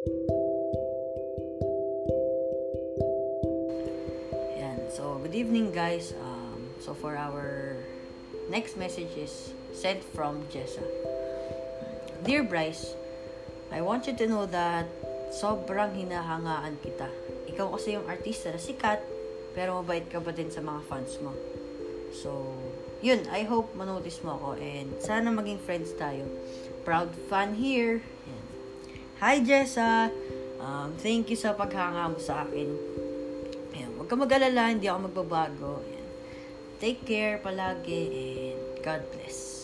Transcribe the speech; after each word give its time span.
Yan. 0.00 0.16
So, 4.88 5.20
good 5.20 5.36
evening 5.36 5.76
guys. 5.76 6.16
Um, 6.24 6.72
so, 6.80 6.96
for 6.96 7.12
our 7.20 7.76
next 8.48 8.80
message 8.80 9.12
is 9.20 9.52
sent 9.76 10.00
from 10.00 10.40
Jessa. 10.48 10.80
Dear 12.24 12.48
Bryce, 12.48 12.96
I 13.68 13.84
want 13.84 14.08
you 14.08 14.16
to 14.16 14.24
know 14.24 14.48
that 14.48 14.88
sobrang 15.36 15.92
hinahangaan 15.92 16.80
kita. 16.80 17.12
Ikaw 17.52 17.76
kasi 17.76 18.00
yung 18.00 18.08
artista 18.08 18.56
na 18.56 18.60
sikat, 18.60 19.04
pero 19.52 19.84
mabait 19.84 20.08
ka 20.08 20.16
pa 20.16 20.32
din 20.32 20.48
sa 20.48 20.64
mga 20.64 20.80
fans 20.88 21.20
mo. 21.20 21.36
So, 22.16 22.56
yun, 23.04 23.28
I 23.28 23.44
hope 23.44 23.76
manotice 23.76 24.24
mo 24.24 24.40
ako 24.40 24.56
and 24.64 24.96
sana 24.96 25.28
maging 25.28 25.60
friends 25.60 25.92
tayo. 25.92 26.24
Proud 26.88 27.12
fan 27.28 27.52
here. 27.52 28.00
Yan. 28.00 28.39
Hi 29.20 29.36
Jessa! 29.44 30.08
Um, 30.56 30.96
thank 30.96 31.28
you 31.28 31.36
sa 31.36 31.52
paghanga 31.52 32.08
mo 32.08 32.16
sa 32.16 32.40
akin. 32.40 32.72
Ayan, 33.76 33.92
huwag 34.00 34.08
ka 34.08 34.16
mag-alala, 34.16 34.72
hindi 34.72 34.88
ako 34.88 35.12
magbabago. 35.12 35.84
Ayan. 35.84 36.08
Take 36.80 37.04
care 37.04 37.36
palagi 37.36 38.08
and 38.56 38.80
God 38.80 39.04
bless. 39.12 39.59